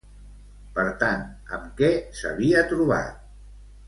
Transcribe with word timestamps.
Per 0.77 0.85
tant, 1.03 1.21
amb 1.57 1.67
què 1.81 1.91
s'havia 2.21 2.65
trobat? 2.73 3.25